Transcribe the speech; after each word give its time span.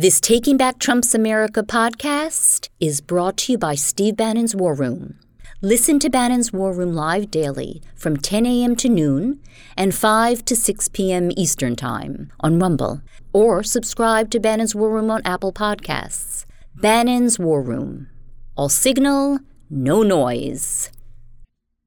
This 0.00 0.20
Taking 0.20 0.56
Back 0.56 0.78
Trump's 0.78 1.12
America 1.12 1.64
podcast 1.64 2.68
is 2.78 3.00
brought 3.00 3.36
to 3.38 3.52
you 3.54 3.58
by 3.58 3.74
Steve 3.74 4.16
Bannon's 4.16 4.54
War 4.54 4.72
Room. 4.72 5.18
Listen 5.60 5.98
to 5.98 6.08
Bannon's 6.08 6.52
War 6.52 6.72
Room 6.72 6.94
live 6.94 7.32
daily 7.32 7.82
from 7.96 8.16
10 8.16 8.46
a.m. 8.46 8.76
to 8.76 8.88
noon 8.88 9.40
and 9.76 9.92
5 9.92 10.44
to 10.44 10.54
6 10.54 10.88
p.m. 10.90 11.32
Eastern 11.36 11.74
Time 11.74 12.30
on 12.38 12.60
Rumble, 12.60 13.02
or 13.32 13.64
subscribe 13.64 14.30
to 14.30 14.38
Bannon's 14.38 14.72
War 14.72 14.88
Room 14.88 15.10
on 15.10 15.20
Apple 15.24 15.52
Podcasts. 15.52 16.46
Bannon's 16.76 17.40
War 17.40 17.60
Room. 17.60 18.08
All 18.56 18.68
signal, 18.68 19.40
no 19.68 20.04
noise. 20.04 20.92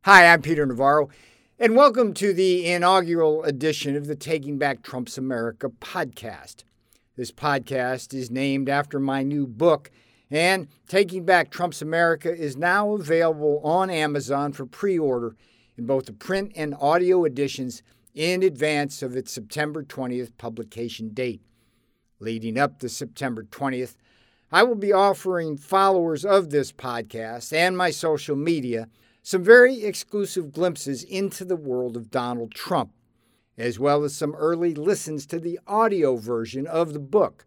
Hi, 0.04 0.26
I'm 0.26 0.42
Peter 0.42 0.66
Navarro, 0.66 1.08
and 1.58 1.78
welcome 1.78 2.14
to 2.16 2.34
the 2.34 2.66
inaugural 2.66 3.42
edition 3.44 3.96
of 3.96 4.08
the 4.08 4.18
Taking 4.18 4.58
Back 4.58 4.82
Trump's 4.82 5.18
America 5.18 5.70
podcast. 5.70 6.66
This 7.22 7.32
podcast 7.32 8.16
is 8.16 8.32
named 8.32 8.68
after 8.68 9.00
my 9.00 9.22
new 9.22 9.46
book, 9.46 9.92
and 10.32 10.68
Taking 10.88 11.24
Back 11.24 11.52
Trump's 11.52 11.80
America 11.80 12.36
is 12.36 12.58
now 12.58 12.94
available 12.94 13.62
on 13.64 13.92
Amazon 13.92 14.54
for 14.54 14.66
pre 14.66 14.98
order 14.98 15.36
in 15.78 15.86
both 15.86 16.08
the 16.08 16.14
print 16.14 16.52
and 16.56 16.74
audio 16.82 17.24
editions 17.24 17.84
in 18.16 18.42
advance 18.42 19.04
of 19.04 19.16
its 19.16 19.32
September 19.32 19.84
20th 19.84 20.36
publication 20.40 21.10
date. 21.10 21.44
Leading 22.20 22.58
up 22.58 22.80
to 22.80 22.90
September 22.90 23.44
20th, 23.44 23.98
I 24.52 24.64
will 24.64 24.74
be 24.74 24.92
offering 24.92 25.58
followers 25.58 26.26
of 26.26 26.50
this 26.50 26.72
podcast 26.72 27.54
and 27.54 27.78
my 27.78 27.92
social 27.92 28.36
media 28.36 28.90
some 29.22 29.44
very 29.44 29.84
exclusive 29.84 30.52
glimpses 30.52 31.04
into 31.04 31.46
the 31.46 31.56
world 31.56 31.96
of 31.96 32.10
Donald 32.10 32.56
Trump 32.56 32.94
as 33.62 33.78
well 33.78 34.04
as 34.04 34.16
some 34.16 34.34
early 34.36 34.74
listens 34.74 35.28
to 35.28 35.40
the 35.40 35.60
audio 35.68 36.16
version 36.16 36.66
of 36.66 36.94
the 36.94 37.00
book, 37.00 37.46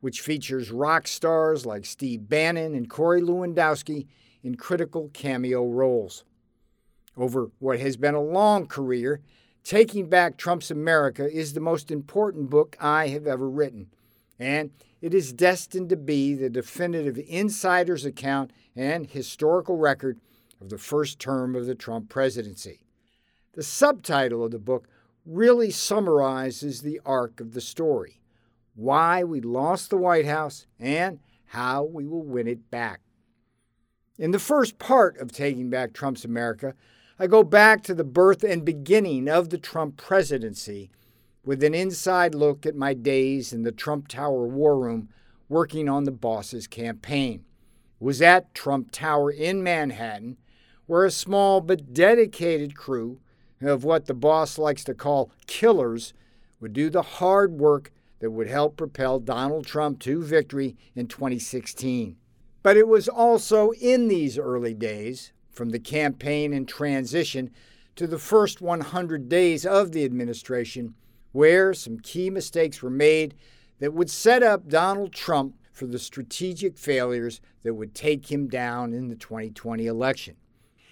which 0.00 0.20
features 0.20 0.70
rock 0.70 1.08
stars 1.08 1.64
like 1.64 1.86
Steve 1.86 2.28
Bannon 2.28 2.74
and 2.74 2.90
Corey 2.90 3.22
Lewandowski 3.22 4.06
in 4.42 4.56
critical 4.56 5.08
cameo 5.14 5.66
roles. 5.66 6.24
Over 7.16 7.50
what 7.60 7.80
has 7.80 7.96
been 7.96 8.14
a 8.14 8.20
long 8.20 8.66
career, 8.66 9.22
Taking 9.62 10.10
Back 10.10 10.36
Trump's 10.36 10.70
America 10.70 11.26
is 11.26 11.54
the 11.54 11.60
most 11.60 11.90
important 11.90 12.50
book 12.50 12.76
I 12.78 13.08
have 13.08 13.26
ever 13.26 13.48
written, 13.48 13.86
and 14.38 14.70
it 15.00 15.14
is 15.14 15.32
destined 15.32 15.88
to 15.88 15.96
be 15.96 16.34
the 16.34 16.50
definitive 16.50 17.18
insider's 17.26 18.04
account 18.04 18.50
and 18.76 19.06
historical 19.06 19.78
record 19.78 20.20
of 20.60 20.68
the 20.68 20.76
first 20.76 21.18
term 21.18 21.56
of 21.56 21.64
the 21.64 21.74
Trump 21.74 22.10
presidency. 22.10 22.80
The 23.54 23.62
subtitle 23.62 24.44
of 24.44 24.50
the 24.50 24.58
book 24.58 24.88
really 25.24 25.70
summarizes 25.70 26.82
the 26.82 27.00
arc 27.04 27.40
of 27.40 27.52
the 27.52 27.60
story 27.60 28.20
why 28.74 29.22
we 29.22 29.40
lost 29.40 29.90
the 29.90 29.96
White 29.96 30.26
House 30.26 30.66
and 30.78 31.20
how 31.46 31.84
we 31.84 32.06
will 32.06 32.24
win 32.24 32.48
it 32.48 32.70
back. 32.70 33.00
In 34.18 34.32
the 34.32 34.38
first 34.38 34.78
part 34.78 35.16
of 35.18 35.32
Taking 35.32 35.70
Back 35.70 35.92
Trump's 35.92 36.24
America, 36.24 36.74
I 37.18 37.26
go 37.28 37.44
back 37.44 37.82
to 37.84 37.94
the 37.94 38.04
birth 38.04 38.42
and 38.42 38.64
beginning 38.64 39.28
of 39.28 39.50
the 39.50 39.58
Trump 39.58 39.96
presidency 39.96 40.90
with 41.44 41.62
an 41.62 41.74
inside 41.74 42.34
look 42.34 42.66
at 42.66 42.74
my 42.74 42.94
days 42.94 43.52
in 43.52 43.62
the 43.62 43.72
Trump 43.72 44.08
Tower 44.08 44.46
war 44.46 44.78
room 44.78 45.08
working 45.48 45.88
on 45.88 46.04
the 46.04 46.12
boss's 46.12 46.66
campaign. 46.66 47.44
It 48.00 48.04
was 48.04 48.20
at 48.20 48.54
Trump 48.54 48.90
Tower 48.90 49.30
in 49.30 49.62
Manhattan 49.62 50.36
where 50.86 51.04
a 51.04 51.10
small 51.10 51.60
but 51.60 51.94
dedicated 51.94 52.76
crew 52.76 53.20
of 53.68 53.84
what 53.84 54.06
the 54.06 54.14
boss 54.14 54.58
likes 54.58 54.84
to 54.84 54.94
call 54.94 55.30
killers 55.46 56.12
would 56.60 56.72
do 56.72 56.90
the 56.90 57.02
hard 57.02 57.52
work 57.52 57.92
that 58.20 58.30
would 58.30 58.48
help 58.48 58.76
propel 58.76 59.18
Donald 59.20 59.66
Trump 59.66 60.00
to 60.00 60.22
victory 60.22 60.76
in 60.94 61.06
2016. 61.06 62.16
But 62.62 62.76
it 62.76 62.88
was 62.88 63.08
also 63.08 63.72
in 63.72 64.08
these 64.08 64.38
early 64.38 64.72
days, 64.72 65.32
from 65.50 65.70
the 65.70 65.78
campaign 65.78 66.52
and 66.52 66.66
transition 66.66 67.50
to 67.96 68.06
the 68.06 68.18
first 68.18 68.60
100 68.60 69.28
days 69.28 69.66
of 69.66 69.92
the 69.92 70.04
administration, 70.04 70.94
where 71.32 71.74
some 71.74 72.00
key 72.00 72.30
mistakes 72.30 72.82
were 72.82 72.90
made 72.90 73.34
that 73.78 73.92
would 73.92 74.10
set 74.10 74.42
up 74.42 74.68
Donald 74.68 75.12
Trump 75.12 75.56
for 75.72 75.86
the 75.86 75.98
strategic 75.98 76.78
failures 76.78 77.40
that 77.62 77.74
would 77.74 77.94
take 77.94 78.30
him 78.30 78.48
down 78.48 78.92
in 78.92 79.08
the 79.08 79.16
2020 79.16 79.86
election. 79.86 80.36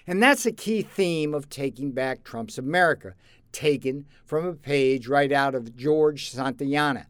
And 0.07 0.23
that's 0.23 0.47
a 0.47 0.53
key 0.53 0.83
theme 0.83 1.33
of 1.33 1.49
Taking 1.49 1.93
Back 1.93 2.25
Trump's 2.25 2.59
America, 2.59 3.15
taken 3.53 4.07
from 4.25 4.47
a 4.47 4.55
page 4.55 5.07
right 5.07 5.31
out 5.31 5.55
of 5.55 5.77
George 5.77 6.31
Santayana. 6.31 7.07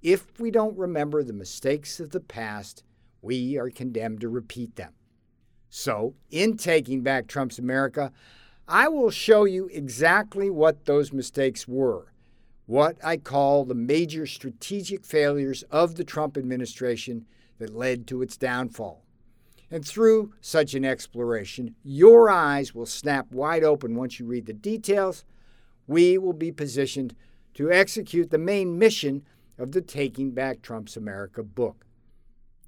If 0.00 0.40
we 0.40 0.50
don't 0.50 0.76
remember 0.76 1.22
the 1.22 1.32
mistakes 1.32 2.00
of 2.00 2.10
the 2.10 2.20
past, 2.20 2.84
we 3.20 3.58
are 3.58 3.70
condemned 3.70 4.20
to 4.22 4.28
repeat 4.28 4.76
them. 4.76 4.92
So, 5.68 6.14
in 6.30 6.56
Taking 6.56 7.02
Back 7.02 7.28
Trump's 7.28 7.58
America, 7.58 8.12
I 8.66 8.88
will 8.88 9.10
show 9.10 9.44
you 9.44 9.68
exactly 9.72 10.50
what 10.50 10.86
those 10.86 11.12
mistakes 11.12 11.68
were, 11.68 12.12
what 12.66 12.96
I 13.04 13.16
call 13.16 13.64
the 13.64 13.74
major 13.74 14.26
strategic 14.26 15.04
failures 15.04 15.62
of 15.70 15.96
the 15.96 16.04
Trump 16.04 16.36
administration 16.36 17.26
that 17.58 17.74
led 17.74 18.06
to 18.08 18.22
its 18.22 18.36
downfall. 18.36 19.04
And 19.72 19.82
through 19.86 20.34
such 20.42 20.74
an 20.74 20.84
exploration, 20.84 21.74
your 21.82 22.28
eyes 22.28 22.74
will 22.74 22.84
snap 22.84 23.32
wide 23.32 23.64
open 23.64 23.94
once 23.94 24.20
you 24.20 24.26
read 24.26 24.44
the 24.44 24.52
details. 24.52 25.24
We 25.86 26.18
will 26.18 26.34
be 26.34 26.52
positioned 26.52 27.16
to 27.54 27.72
execute 27.72 28.30
the 28.30 28.36
main 28.36 28.78
mission 28.78 29.22
of 29.58 29.72
the 29.72 29.80
Taking 29.80 30.32
Back 30.32 30.60
Trump's 30.60 30.94
America 30.94 31.42
book. 31.42 31.86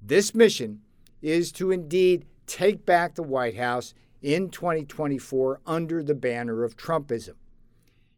This 0.01 0.33
mission 0.33 0.81
is 1.21 1.51
to 1.53 1.69
indeed 1.69 2.25
take 2.47 2.87
back 2.87 3.13
the 3.13 3.23
White 3.23 3.55
House 3.55 3.93
in 4.23 4.49
2024 4.49 5.61
under 5.67 6.01
the 6.01 6.15
banner 6.15 6.63
of 6.63 6.75
Trumpism. 6.75 7.35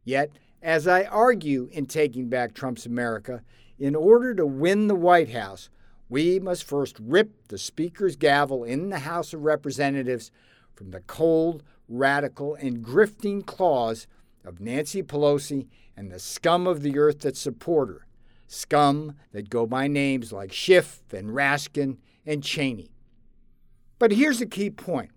Yet, 0.05 0.31
as 0.61 0.87
I 0.87 1.03
argue 1.03 1.67
in 1.73 1.87
Taking 1.87 2.29
Back 2.29 2.53
Trump's 2.53 2.85
America, 2.85 3.43
in 3.77 3.95
order 3.95 4.33
to 4.33 4.45
win 4.45 4.87
the 4.87 4.95
White 4.95 5.31
House, 5.31 5.69
we 6.09 6.39
must 6.39 6.63
first 6.63 6.97
rip 6.99 7.47
the 7.47 7.57
Speaker's 7.57 8.15
gavel 8.15 8.63
in 8.63 8.89
the 8.89 8.99
House 8.99 9.33
of 9.33 9.43
Representatives 9.43 10.31
from 10.73 10.91
the 10.91 11.01
cold, 11.01 11.63
radical, 11.89 12.55
and 12.55 12.83
grifting 12.83 13.45
claws 13.45 14.07
of 14.45 14.61
Nancy 14.61 15.03
Pelosi 15.03 15.67
and 15.95 16.11
the 16.11 16.19
scum 16.19 16.67
of 16.67 16.81
the 16.81 16.97
earth 16.97 17.21
that 17.21 17.35
support 17.35 17.89
her, 17.89 18.07
scum 18.47 19.15
that 19.31 19.49
go 19.49 19.65
by 19.65 19.87
names 19.87 20.31
like 20.31 20.53
Schiff 20.53 21.01
and 21.11 21.31
Raskin 21.31 21.97
and 22.25 22.43
Cheney. 22.43 22.91
But 23.99 24.11
here's 24.11 24.41
a 24.41 24.45
key 24.45 24.69
point. 24.69 25.11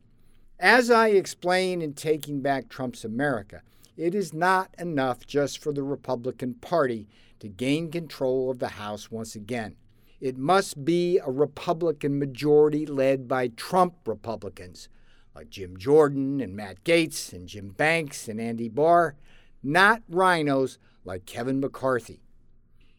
As 0.59 0.91
I 0.91 1.09
explain 1.09 1.83
in 1.83 1.95
Taking 1.95 2.41
Back 2.41 2.69
Trump's 2.69 3.05
America, 3.05 3.63
it 3.97 4.15
is 4.15 4.33
not 4.33 4.75
enough 4.79 5.27
just 5.27 5.59
for 5.59 5.73
the 5.73 5.83
Republican 5.83 6.55
Party 6.55 7.09
to 7.39 7.49
gain 7.49 7.91
control 7.91 8.51
of 8.51 8.59
the 8.59 8.69
House 8.69 9.11
once 9.11 9.35
again. 9.35 9.77
It 10.21 10.37
must 10.37 10.85
be 10.85 11.19
a 11.19 11.31
Republican 11.31 12.19
majority 12.19 12.85
led 12.85 13.27
by 13.27 13.49
Trump 13.49 13.95
Republicans, 14.07 14.89
like 15.35 15.49
Jim 15.49 15.79
Jordan 15.79 16.41
and 16.41 16.55
Matt 16.55 16.85
Gaetz 16.85 17.33
and 17.33 17.49
Jim 17.49 17.71
Banks 17.71 18.29
and 18.29 18.39
Andy 18.39 18.69
Barr, 18.69 19.15
not 19.63 20.03
RINOs 20.11 20.77
like 21.05 21.25
Kevin 21.25 21.59
McCarthy. 21.59 22.21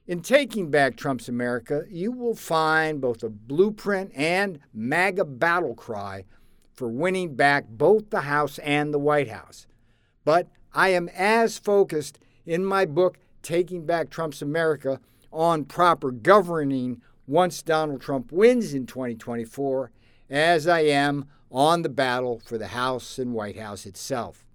In 0.08 0.22
Taking 0.22 0.72
Back 0.72 0.98
Trump's 0.98 1.30
America, 1.30 1.84
you 1.88 2.12
will 2.12 2.36
find 2.36 3.00
both 3.00 3.22
a 3.22 3.30
blueprint 3.30 4.12
and 4.16 4.60
MAGA 4.74 5.26
battle 5.26 5.76
cry 5.76 6.26
for 6.74 6.88
winning 6.88 7.36
back 7.36 7.68
both 7.68 8.10
the 8.10 8.22
House 8.22 8.58
and 8.60 8.92
the 8.92 9.00
White 9.00 9.30
House. 9.30 9.68
But 10.26 10.48
I 10.74 10.90
am 10.90 11.08
as 11.10 11.60
focused 11.60 12.18
in 12.48 12.66
my 12.66 12.86
book, 12.86 13.20
Taking 13.44 13.86
Back 13.86 14.10
Trump's 14.10 14.42
America, 14.42 15.00
on 15.32 15.66
proper 15.66 16.12
governing 16.12 17.02
once 17.28 17.62
Donald 17.62 18.02
Trump 18.02 18.32
wins 18.32 18.74
in 18.74 18.86
2024 18.86 19.92
as 20.30 20.68
I 20.68 20.82
am 20.82 21.26
on 21.52 21.82
the 21.82 21.90
battle 21.90 22.40
for 22.40 22.58
the 22.58 22.68
House 22.68 23.20
and 23.20 23.34
White 23.34 23.58
House 23.58 23.86
itself. 23.86 24.46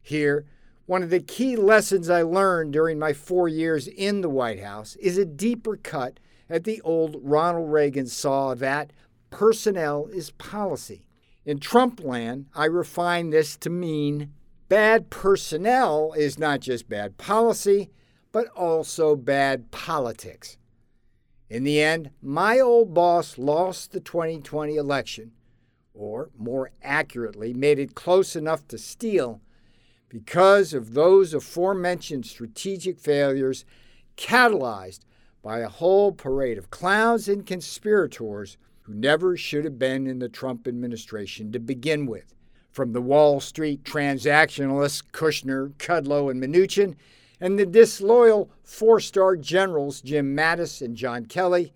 Here, 0.00 0.46
one 0.86 1.02
of 1.02 1.10
the 1.10 1.20
key 1.20 1.56
lessons 1.56 2.10
I 2.10 2.22
learned 2.22 2.72
during 2.72 2.98
my 2.98 3.12
four 3.12 3.48
years 3.48 3.86
in 3.86 4.22
the 4.22 4.28
White 4.28 4.60
House 4.60 4.96
is 4.96 5.18
a 5.18 5.24
deeper 5.24 5.76
cut 5.76 6.18
at 6.48 6.64
the 6.64 6.80
old 6.82 7.16
Ronald 7.22 7.70
Reagan 7.70 8.06
saw 8.06 8.54
that 8.54 8.92
personnel 9.30 10.06
is 10.06 10.30
policy. 10.32 11.04
In 11.44 11.60
Trump 11.60 12.02
land, 12.02 12.46
I 12.54 12.64
refine 12.66 13.30
this 13.30 13.56
to 13.58 13.70
mean 13.70 14.32
bad 14.68 15.10
personnel 15.10 16.12
is 16.16 16.38
not 16.38 16.60
just 16.60 16.88
bad 16.88 17.18
policy, 17.18 17.90
but 18.32 18.48
also 18.48 19.16
bad 19.16 19.70
politics. 19.70 20.56
In 21.50 21.64
the 21.64 21.82
end, 21.82 22.10
my 22.22 22.60
old 22.60 22.94
boss 22.94 23.36
lost 23.36 23.90
the 23.90 23.98
2020 23.98 24.76
election, 24.76 25.32
or 25.92 26.30
more 26.38 26.70
accurately, 26.80 27.52
made 27.52 27.80
it 27.80 27.96
close 27.96 28.36
enough 28.36 28.68
to 28.68 28.78
steal 28.78 29.40
because 30.08 30.72
of 30.72 30.94
those 30.94 31.34
aforementioned 31.34 32.24
strategic 32.24 33.00
failures 33.00 33.64
catalyzed 34.16 35.00
by 35.42 35.58
a 35.58 35.68
whole 35.68 36.12
parade 36.12 36.56
of 36.56 36.70
clowns 36.70 37.28
and 37.28 37.46
conspirators 37.46 38.56
who 38.82 38.94
never 38.94 39.36
should 39.36 39.64
have 39.64 39.78
been 39.78 40.06
in 40.06 40.20
the 40.20 40.28
Trump 40.28 40.68
administration 40.68 41.50
to 41.50 41.58
begin 41.58 42.06
with. 42.06 42.32
From 42.70 42.92
the 42.92 43.02
Wall 43.02 43.40
Street 43.40 43.82
transactionalists 43.82 45.02
Kushner, 45.12 45.72
Kudlow, 45.78 46.30
and 46.30 46.40
Mnuchin, 46.40 46.94
and 47.40 47.58
the 47.58 47.66
disloyal 47.66 48.50
four 48.62 49.00
star 49.00 49.36
generals 49.36 50.00
Jim 50.00 50.36
Mattis 50.36 50.82
and 50.82 50.96
John 50.96 51.26
Kelly, 51.26 51.72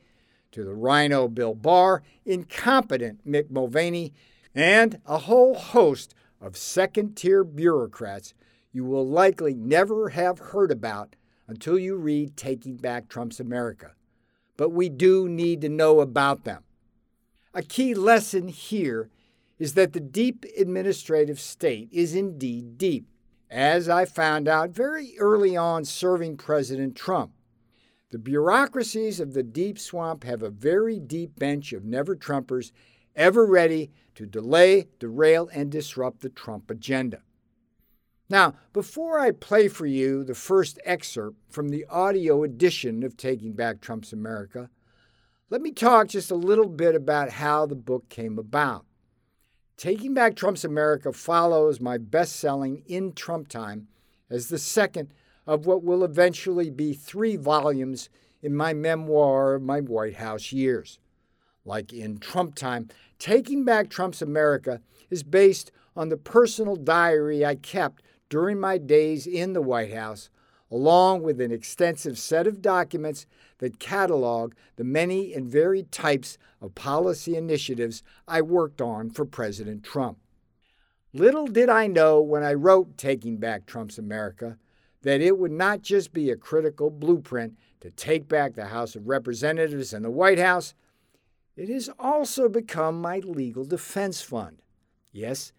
to 0.52 0.64
the 0.64 0.74
RINO 0.74 1.28
Bill 1.28 1.54
Barr, 1.54 2.02
incompetent 2.24 3.26
Mick 3.26 3.50
Mulvaney, 3.50 4.12
and 4.54 5.00
a 5.06 5.18
whole 5.18 5.54
host 5.54 6.14
of 6.40 6.56
second 6.56 7.16
tier 7.16 7.42
bureaucrats 7.42 8.34
you 8.72 8.84
will 8.84 9.06
likely 9.06 9.54
never 9.54 10.10
have 10.10 10.38
heard 10.38 10.70
about 10.70 11.16
until 11.46 11.78
you 11.78 11.96
read 11.96 12.36
Taking 12.36 12.76
Back 12.76 13.08
Trump's 13.08 13.40
America. 13.40 13.92
But 14.56 14.70
we 14.70 14.88
do 14.88 15.28
need 15.28 15.60
to 15.62 15.68
know 15.68 16.00
about 16.00 16.44
them. 16.44 16.64
A 17.54 17.62
key 17.62 17.94
lesson 17.94 18.48
here 18.48 19.10
is 19.58 19.74
that 19.74 19.92
the 19.92 20.00
deep 20.00 20.44
administrative 20.58 21.38
state 21.38 21.88
is 21.92 22.14
indeed 22.14 22.76
deep, 22.76 23.06
as 23.54 23.88
I 23.88 24.04
found 24.04 24.48
out 24.48 24.70
very 24.70 25.14
early 25.20 25.56
on 25.56 25.84
serving 25.84 26.38
President 26.38 26.96
Trump. 26.96 27.30
The 28.10 28.18
bureaucracies 28.18 29.20
of 29.20 29.32
the 29.32 29.44
deep 29.44 29.78
swamp 29.78 30.24
have 30.24 30.42
a 30.42 30.50
very 30.50 30.98
deep 30.98 31.38
bench 31.38 31.72
of 31.72 31.84
never 31.84 32.16
Trumpers 32.16 32.72
ever 33.14 33.46
ready 33.46 33.92
to 34.16 34.26
delay, 34.26 34.88
derail, 34.98 35.48
and 35.54 35.70
disrupt 35.70 36.20
the 36.20 36.30
Trump 36.30 36.68
agenda. 36.68 37.22
Now, 38.28 38.54
before 38.72 39.20
I 39.20 39.30
play 39.30 39.68
for 39.68 39.86
you 39.86 40.24
the 40.24 40.34
first 40.34 40.80
excerpt 40.84 41.36
from 41.48 41.68
the 41.68 41.86
audio 41.88 42.42
edition 42.42 43.04
of 43.04 43.16
Taking 43.16 43.52
Back 43.52 43.80
Trump's 43.80 44.12
America, 44.12 44.68
let 45.48 45.62
me 45.62 45.70
talk 45.70 46.08
just 46.08 46.32
a 46.32 46.36
little 46.36 46.68
bit 46.68 46.96
about 46.96 47.30
how 47.30 47.66
the 47.66 47.76
book 47.76 48.08
came 48.08 48.36
about. 48.36 48.84
Taking 49.76 50.14
Back 50.14 50.36
Trump's 50.36 50.64
America 50.64 51.12
follows 51.12 51.80
my 51.80 51.98
best 51.98 52.36
selling 52.36 52.84
In 52.86 53.12
Trump 53.12 53.48
Time 53.48 53.88
as 54.30 54.48
the 54.48 54.58
second 54.58 55.12
of 55.46 55.66
what 55.66 55.82
will 55.82 56.04
eventually 56.04 56.70
be 56.70 56.94
three 56.94 57.36
volumes 57.36 58.08
in 58.40 58.54
my 58.54 58.72
memoir 58.72 59.54
of 59.54 59.62
my 59.62 59.80
White 59.80 60.14
House 60.14 60.52
years. 60.52 61.00
Like 61.64 61.92
in 61.92 62.18
Trump 62.18 62.54
Time, 62.54 62.88
Taking 63.18 63.64
Back 63.64 63.90
Trump's 63.90 64.22
America 64.22 64.80
is 65.10 65.22
based 65.22 65.72
on 65.96 66.08
the 66.08 66.16
personal 66.16 66.76
diary 66.76 67.44
I 67.44 67.56
kept 67.56 68.02
during 68.28 68.60
my 68.60 68.78
days 68.78 69.26
in 69.26 69.54
the 69.54 69.62
White 69.62 69.92
House, 69.92 70.30
along 70.70 71.22
with 71.22 71.40
an 71.40 71.52
extensive 71.52 72.18
set 72.18 72.46
of 72.46 72.62
documents 72.62 73.26
that 73.58 73.78
catalog 73.78 74.54
the 74.76 74.84
many 74.84 75.32
and 75.34 75.46
varied 75.46 75.92
types 75.92 76.38
of 76.60 76.74
policy 76.74 77.36
initiatives 77.36 78.02
I 78.26 78.42
worked 78.42 78.80
on 78.80 79.10
for 79.10 79.24
President 79.24 79.84
Trump. 79.84 80.18
Little 81.12 81.46
did 81.46 81.68
I 81.68 81.86
know 81.86 82.20
when 82.20 82.42
I 82.42 82.54
wrote 82.54 82.98
Taking 82.98 83.36
Back 83.36 83.66
Trump's 83.66 83.98
America 83.98 84.58
that 85.02 85.20
it 85.20 85.38
would 85.38 85.52
not 85.52 85.82
just 85.82 86.12
be 86.12 86.30
a 86.30 86.36
critical 86.36 86.90
blueprint 86.90 87.56
to 87.80 87.90
take 87.90 88.26
back 88.26 88.54
the 88.54 88.66
House 88.66 88.96
of 88.96 89.06
Representatives 89.06 89.92
and 89.92 90.04
the 90.04 90.10
White 90.10 90.38
House, 90.38 90.74
it 91.56 91.68
has 91.68 91.90
also 91.98 92.48
become 92.48 93.00
my 93.00 93.18
legal 93.18 93.64
defense 93.64 94.22
fund. 94.22 94.62
Yes, 95.12 95.52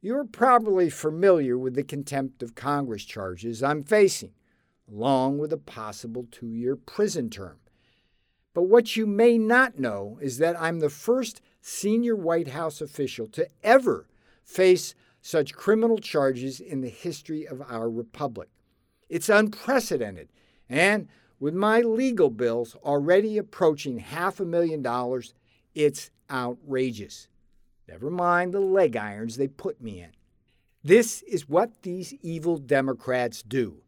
you're 0.00 0.24
probably 0.24 0.88
familiar 0.88 1.58
with 1.58 1.74
the 1.74 1.82
contempt 1.82 2.42
of 2.42 2.54
Congress 2.54 3.04
charges 3.04 3.62
I'm 3.62 3.82
facing, 3.82 4.32
along 4.90 5.38
with 5.38 5.52
a 5.52 5.58
possible 5.58 6.26
two 6.30 6.48
year 6.48 6.76
prison 6.76 7.30
term. 7.30 7.58
But 8.54 8.64
what 8.64 8.96
you 8.96 9.06
may 9.06 9.36
not 9.36 9.78
know 9.78 10.18
is 10.22 10.38
that 10.38 10.60
I'm 10.60 10.80
the 10.80 10.90
first 10.90 11.40
senior 11.60 12.14
White 12.14 12.48
House 12.48 12.80
official 12.80 13.26
to 13.28 13.48
ever 13.62 14.06
face 14.44 14.94
such 15.20 15.54
criminal 15.54 15.98
charges 15.98 16.60
in 16.60 16.80
the 16.80 16.88
history 16.88 17.46
of 17.46 17.62
our 17.62 17.90
republic. 17.90 18.50
It's 19.08 19.28
unprecedented, 19.28 20.28
and 20.68 21.08
with 21.40 21.54
my 21.54 21.80
legal 21.80 22.30
bills 22.30 22.76
already 22.84 23.38
approaching 23.38 23.98
half 23.98 24.38
a 24.38 24.44
million 24.44 24.82
dollars, 24.82 25.34
it's 25.74 26.10
outrageous. 26.30 27.28
Never 27.88 28.10
mind 28.10 28.52
the 28.52 28.60
leg 28.60 28.96
irons 28.96 29.36
they 29.36 29.48
put 29.48 29.80
me 29.80 30.00
in. 30.00 30.10
This 30.82 31.22
is 31.22 31.48
what 31.48 31.82
these 31.82 32.14
evil 32.22 32.58
Democrats 32.58 33.42
do. 33.42 33.83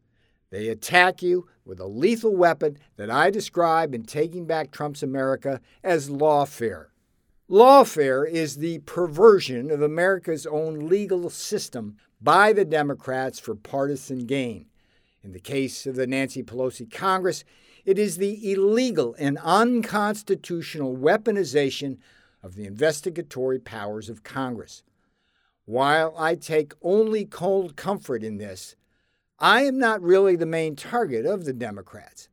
They 0.56 0.68
attack 0.68 1.22
you 1.22 1.46
with 1.66 1.80
a 1.80 1.86
lethal 1.86 2.34
weapon 2.34 2.78
that 2.96 3.10
I 3.10 3.28
describe 3.28 3.94
in 3.94 4.04
Taking 4.04 4.46
Back 4.46 4.70
Trump's 4.70 5.02
America 5.02 5.60
as 5.84 6.08
lawfare. 6.08 6.86
Lawfare 7.46 8.26
is 8.26 8.56
the 8.56 8.78
perversion 8.78 9.70
of 9.70 9.82
America's 9.82 10.46
own 10.46 10.88
legal 10.88 11.28
system 11.28 11.98
by 12.22 12.54
the 12.54 12.64
Democrats 12.64 13.38
for 13.38 13.54
partisan 13.54 14.20
gain. 14.20 14.64
In 15.22 15.32
the 15.32 15.40
case 15.40 15.84
of 15.84 15.94
the 15.94 16.06
Nancy 16.06 16.42
Pelosi 16.42 16.90
Congress, 16.90 17.44
it 17.84 17.98
is 17.98 18.16
the 18.16 18.50
illegal 18.50 19.14
and 19.18 19.36
unconstitutional 19.42 20.96
weaponization 20.96 21.98
of 22.42 22.54
the 22.54 22.64
investigatory 22.64 23.58
powers 23.58 24.08
of 24.08 24.22
Congress. 24.22 24.82
While 25.66 26.14
I 26.16 26.34
take 26.34 26.72
only 26.80 27.26
cold 27.26 27.76
comfort 27.76 28.24
in 28.24 28.38
this, 28.38 28.74
I 29.38 29.64
am 29.64 29.78
not 29.78 30.00
really 30.00 30.34
the 30.36 30.46
main 30.46 30.76
target 30.76 31.26
of 31.26 31.44
the 31.44 31.52
Democrats. 31.52 32.28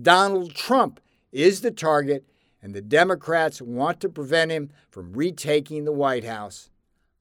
Donald 0.00 0.54
Trump 0.54 1.00
is 1.32 1.60
the 1.60 1.72
target, 1.72 2.24
and 2.62 2.72
the 2.72 2.82
Democrats 2.82 3.60
want 3.60 4.00
to 4.00 4.08
prevent 4.08 4.52
him 4.52 4.70
from 4.88 5.12
retaking 5.12 5.84
the 5.84 5.92
White 5.92 6.24
House. 6.24 6.70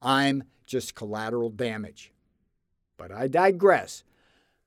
I'm 0.01 0.43
just 0.67 0.93
collateral 0.93 1.49
damage. 1.49 2.11
But 2.97 3.11
I 3.11 3.27
digress. 3.27 4.03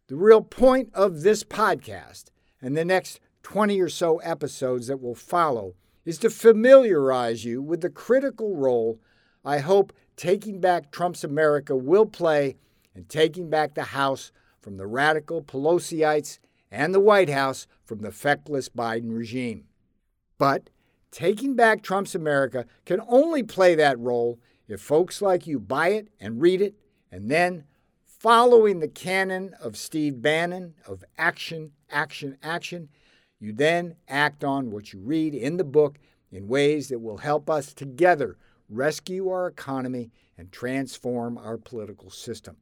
The 0.08 0.16
real 0.16 0.42
point 0.42 0.90
of 0.92 1.22
this 1.22 1.44
podcast 1.44 2.26
and 2.60 2.76
the 2.76 2.84
next 2.84 3.20
20 3.44 3.80
or 3.80 3.88
so 3.88 4.18
episodes 4.18 4.88
that 4.88 5.00
will 5.00 5.14
follow 5.14 5.74
is 6.04 6.18
to 6.18 6.30
familiarize 6.30 7.44
you 7.44 7.62
with 7.62 7.80
the 7.80 7.90
critical 7.90 8.56
role 8.56 8.98
I 9.44 9.58
hope 9.58 9.92
Taking 10.16 10.60
Back 10.60 10.90
Trump's 10.90 11.22
America 11.22 11.76
will 11.76 12.06
play 12.06 12.56
in 12.94 13.04
taking 13.04 13.48
back 13.48 13.74
the 13.74 13.84
House 13.84 14.32
from 14.60 14.76
the 14.76 14.86
radical 14.86 15.42
Pelosiites 15.42 16.38
and 16.70 16.94
the 16.94 17.00
White 17.00 17.30
House 17.30 17.66
from 17.84 18.00
the 18.00 18.12
feckless 18.12 18.68
Biden 18.68 19.16
regime. 19.16 19.64
But 20.38 20.70
Taking 21.10 21.54
Back 21.56 21.82
Trump's 21.82 22.14
America 22.14 22.66
can 22.84 23.00
only 23.08 23.42
play 23.42 23.74
that 23.74 23.98
role 23.98 24.38
if 24.66 24.80
folks 24.80 25.22
like 25.22 25.46
you 25.46 25.58
buy 25.58 25.88
it 25.88 26.08
and 26.20 26.40
read 26.40 26.60
it, 26.60 26.74
and 27.10 27.30
then, 27.30 27.64
following 28.04 28.80
the 28.80 28.88
canon 28.88 29.54
of 29.60 29.76
Steve 29.76 30.20
Bannon 30.20 30.74
of 30.86 31.02
action, 31.16 31.72
action, 31.90 32.36
action, 32.42 32.90
you 33.40 33.52
then 33.52 33.94
act 34.08 34.44
on 34.44 34.70
what 34.70 34.92
you 34.92 35.00
read 35.00 35.34
in 35.34 35.56
the 35.56 35.64
book 35.64 35.98
in 36.30 36.48
ways 36.48 36.88
that 36.88 36.98
will 36.98 37.18
help 37.18 37.48
us 37.48 37.72
together 37.72 38.36
rescue 38.68 39.30
our 39.30 39.46
economy 39.46 40.10
and 40.36 40.52
transform 40.52 41.38
our 41.38 41.56
political 41.56 42.10
system. 42.10 42.56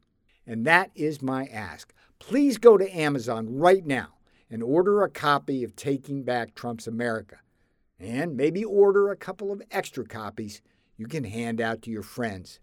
And 0.46 0.64
that 0.66 0.90
is 0.94 1.20
my 1.20 1.46
ask. 1.46 1.92
Please 2.18 2.58
go 2.58 2.78
to 2.78 2.96
Amazon 2.96 3.58
right 3.58 3.84
now 3.84 4.14
and 4.50 4.62
order 4.62 5.02
a 5.02 5.10
copy 5.10 5.64
of 5.64 5.74
Taking 5.74 6.22
Back 6.22 6.54
Trump's 6.54 6.86
America. 6.86 7.38
And 7.98 8.36
maybe 8.36 8.64
order 8.64 9.10
a 9.10 9.16
couple 9.16 9.50
of 9.50 9.62
extra 9.70 10.04
copies 10.04 10.62
you 10.96 11.06
can 11.06 11.24
hand 11.24 11.60
out 11.60 11.82
to 11.82 11.90
your 11.90 12.02
friends. 12.02 12.60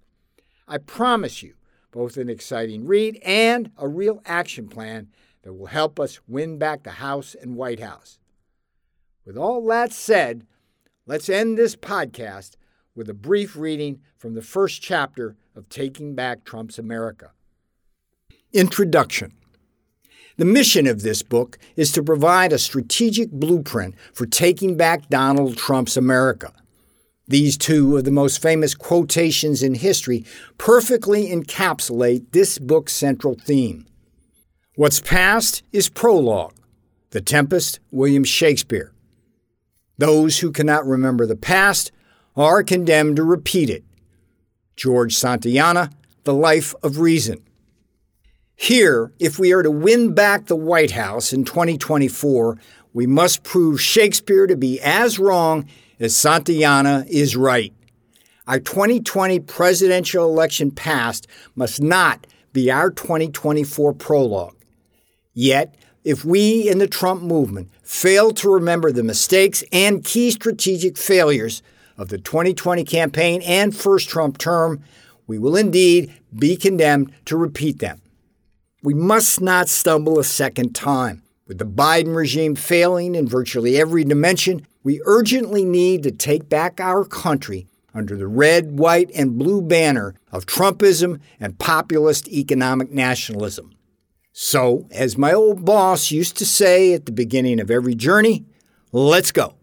I 0.68 0.78
promise 0.78 1.44
you 1.44 1.56
both 1.92 2.18
an 2.18 2.30
exciting 2.30 2.86
read 2.86 3.20
and 3.24 3.72
a 3.78 3.88
real 3.88 4.22
action 4.26 4.68
plan 4.68 5.10
that 5.44 5.54
will 5.54 5.68
help 5.68 6.00
us 6.00 6.20
win 6.28 6.58
back 6.58 6.84
the 6.84 6.92
House 6.92 7.36
and 7.40 7.56
White 7.56 7.80
House. 7.80 8.18
With 9.26 9.38
all 9.38 9.66
that 9.68 9.94
said, 9.94 10.46
let's 11.06 11.30
end 11.30 11.58
this 11.58 11.76
podcast 11.76 12.56
with 12.96 13.10
a 13.10 13.14
brief 13.14 13.56
reading 13.56 14.02
from 14.18 14.34
the 14.34 14.42
first 14.42 14.82
chapter 14.82 15.36
of 15.56 15.70
Taking 15.70 16.16
Back 16.16 16.44
Trump's 16.44 16.80
America. 16.80 17.32
Introduction 18.54 19.34
The 20.38 20.46
mission 20.46 20.86
of 20.86 21.02
this 21.02 21.24
book 21.24 21.58
is 21.76 21.92
to 21.94 22.04
provide 22.04 22.54
a 22.54 22.60
strategic 22.60 23.32
blueprint 23.32 23.96
for 24.14 24.28
taking 24.28 24.78
back 24.78 25.10
Donald 25.10 25.58
Trump's 25.58 25.98
America. 25.98 26.54
These 27.28 27.58
two 27.58 27.98
of 27.98 28.04
the 28.04 28.12
most 28.12 28.40
famous 28.44 28.76
quotations 28.76 29.64
in 29.64 29.74
history 29.74 30.24
perfectly 30.60 31.32
encapsulate 31.32 32.32
this 32.32 32.60
book's 32.60 32.94
central 32.94 33.34
theme. 33.34 33.88
What's 34.76 35.02
past 35.02 35.64
is 35.72 35.90
prologue. 35.90 36.54
The 37.10 37.22
Tempest, 37.22 37.80
William 37.90 38.24
Shakespeare. 38.24 38.94
Those 39.98 40.42
who 40.42 40.52
cannot 40.52 40.86
remember 40.86 41.26
the 41.26 41.36
past 41.36 41.92
are 42.36 42.62
condemned 42.62 43.16
to 43.16 43.24
repeat 43.24 43.72
it. 43.72 43.84
George 44.76 45.16
Santayana, 45.16 45.92
The 46.24 46.36
Life 46.36 46.76
of 46.84 47.00
Reason. 47.00 47.44
Here, 48.64 49.12
if 49.20 49.38
we 49.38 49.52
are 49.52 49.62
to 49.62 49.70
win 49.70 50.14
back 50.14 50.46
the 50.46 50.56
White 50.56 50.92
House 50.92 51.34
in 51.34 51.44
2024, 51.44 52.58
we 52.94 53.06
must 53.06 53.44
prove 53.44 53.82
Shakespeare 53.82 54.48
to 54.48 54.56
be 54.56 54.80
as 54.80 55.20
wrong 55.20 55.68
as 56.00 56.14
Santayana 56.14 57.06
is 57.10 57.36
right. 57.36 57.74
Our 58.48 58.62
2020 58.62 59.42
presidential 59.42 60.24
election 60.30 60.72
past 60.72 61.28
must 61.58 61.82
not 61.82 62.26
be 62.54 62.72
our 62.72 62.90
2024 62.90 63.96
prologue. 63.96 64.56
Yet, 65.34 65.76
if 66.06 66.24
we 66.24 66.70
in 66.70 66.78
the 66.78 66.88
Trump 66.88 67.22
movement 67.22 67.70
fail 67.82 68.32
to 68.32 68.50
remember 68.50 68.94
the 68.94 69.04
mistakes 69.04 69.66
and 69.74 70.06
key 70.06 70.32
strategic 70.32 70.98
failures 70.98 71.62
of 71.98 72.08
the 72.08 72.18
2020 72.18 72.86
campaign 72.86 73.42
and 73.42 73.76
first 73.76 74.08
Trump 74.08 74.38
term, 74.38 74.82
we 75.28 75.38
will 75.38 75.58
indeed 75.58 76.14
be 76.34 76.56
condemned 76.56 77.12
to 77.26 77.36
repeat 77.36 77.80
them. 77.80 78.00
We 78.84 78.94
must 78.94 79.40
not 79.40 79.70
stumble 79.70 80.20
a 80.20 80.26
second 80.26 80.76
time. 80.76 81.24
With 81.48 81.58
the 81.58 81.66
Biden 81.66 82.14
regime 82.14 82.54
failing 82.54 83.16
in 83.16 83.30
virtually 83.30 83.78
every 83.78 84.04
dimension, 84.04 84.68
we 84.84 85.02
urgently 85.06 85.64
need 85.64 86.04
to 86.04 86.12
take 86.12 86.50
back 86.50 86.82
our 86.82 87.06
country 87.06 87.66
under 87.94 88.18
the 88.18 88.28
red, 88.28 88.78
white, 88.78 89.10
and 89.16 89.38
blue 89.38 89.62
banner 89.62 90.16
of 90.34 90.46
Trumpism 90.46 91.22
and 91.40 91.58
populist 91.58 92.28
economic 92.28 92.92
nationalism. 92.92 93.72
So, 94.34 94.86
as 94.92 95.18
my 95.18 95.32
old 95.32 95.64
boss 95.64 96.12
used 96.12 96.36
to 96.38 96.46
say 96.46 96.94
at 96.94 97.06
the 97.06 97.14
beginning 97.14 97.62
of 97.62 97.72
every 97.72 97.96
journey, 97.96 98.44
let's 98.92 99.32
go. 99.32 99.54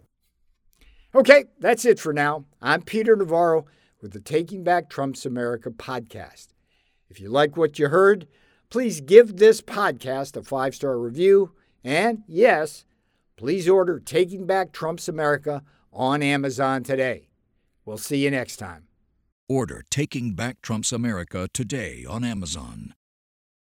Okay, 1.14 1.44
that's 1.58 1.84
it 1.84 2.00
for 2.00 2.14
now. 2.14 2.46
I'm 2.62 2.80
Peter 2.80 3.16
Navarro 3.16 3.66
with 4.00 4.14
the 4.14 4.20
Taking 4.20 4.64
Back 4.64 4.88
Trump's 4.88 5.26
America 5.26 5.68
podcast. 5.68 6.54
If 7.10 7.20
you 7.20 7.28
like 7.28 7.58
what 7.58 7.78
you 7.78 7.88
heard, 7.88 8.26
please 8.70 9.00
give 9.00 9.36
this 9.36 9.60
podcast 9.60 10.36
a 10.36 10.42
five 10.42 10.74
star 10.74 10.98
review. 10.98 11.52
And 11.84 12.22
yes, 12.26 12.84
please 13.36 13.68
order 13.68 14.00
Taking 14.00 14.46
Back 14.46 14.72
Trump's 14.72 15.08
America 15.08 15.62
on 15.92 16.22
Amazon 16.22 16.82
today. 16.82 17.28
We'll 17.84 17.98
see 17.98 18.24
you 18.24 18.30
next 18.30 18.56
time. 18.56 18.84
Order 19.48 19.82
Taking 19.90 20.34
Back 20.34 20.62
Trump's 20.62 20.92
America 20.92 21.48
today 21.52 22.04
on 22.08 22.24
Amazon. 22.24 22.94